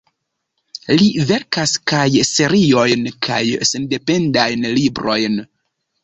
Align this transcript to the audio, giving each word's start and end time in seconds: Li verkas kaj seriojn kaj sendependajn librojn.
Li 0.99 1.09
verkas 1.31 1.73
kaj 1.91 2.05
seriojn 2.29 3.03
kaj 3.27 3.41
sendependajn 3.73 4.65
librojn. 4.79 5.37